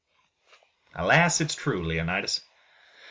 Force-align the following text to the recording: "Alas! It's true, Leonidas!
"Alas! 0.95 1.41
It's 1.41 1.53
true, 1.53 1.85
Leonidas! 1.85 2.41